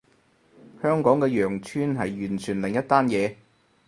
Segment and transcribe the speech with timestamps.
[0.81, 3.35] 香港嘅羊村係完全另一單嘢